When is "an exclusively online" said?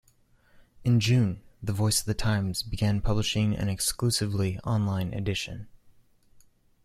3.55-5.13